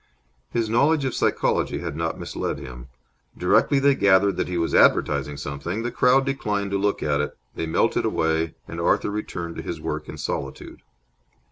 His 0.49 0.67
knowledge 0.67 1.05
of 1.05 1.13
psychology 1.13 1.77
had 1.77 1.95
not 1.95 2.19
misled 2.19 2.57
him. 2.57 2.87
Directly 3.37 3.77
they 3.77 3.93
gathered 3.93 4.35
that 4.37 4.47
he 4.47 4.57
was 4.57 4.73
advertising 4.73 5.37
something, 5.37 5.83
the 5.83 5.91
crowd 5.91 6.25
declined 6.25 6.71
to 6.71 6.79
look 6.79 7.03
at 7.03 7.21
it; 7.21 7.37
they 7.53 7.67
melted 7.67 8.03
away, 8.03 8.55
and 8.67 8.81
Arthur 8.81 9.11
returned 9.11 9.57
to 9.57 9.61
his 9.61 9.79
work 9.79 10.09
in 10.09 10.17
solitude. 10.17 10.81